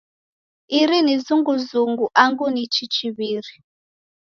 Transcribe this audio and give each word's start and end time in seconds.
Iri 0.81 0.97
ni 1.05 1.15
zunguzungu 1.25 2.05
angu 2.23 2.45
ni 2.53 2.63
chichiw'iri? 2.73 3.55